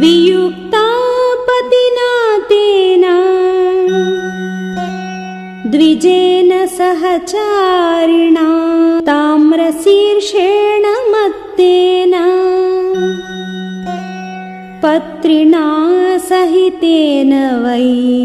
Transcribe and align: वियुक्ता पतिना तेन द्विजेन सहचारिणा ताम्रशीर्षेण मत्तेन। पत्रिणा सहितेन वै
वियुक्ता 0.00 0.84
पतिना 1.46 2.10
तेन 2.50 3.04
द्विजेन 5.72 6.52
सहचारिणा 6.76 8.46
ताम्रशीर्षेण 9.06 10.84
मत्तेन। 11.14 12.14
पत्रिणा 14.82 15.66
सहितेन 16.28 17.32
वै 17.64 18.17